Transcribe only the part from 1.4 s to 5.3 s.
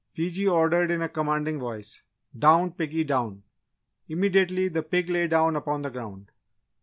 voice "Down, Piggy, down!" Immediately, the pig lay